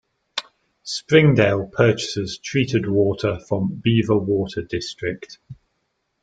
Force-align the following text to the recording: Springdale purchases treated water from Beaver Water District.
Springdale 0.81 1.67
purchases 1.67 2.39
treated 2.39 2.89
water 2.89 3.37
from 3.47 3.67
Beaver 3.83 4.17
Water 4.17 4.63
District. 4.63 5.37